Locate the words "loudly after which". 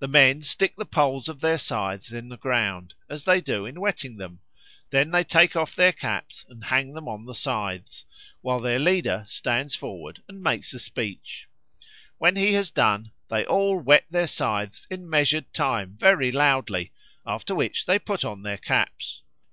16.32-17.86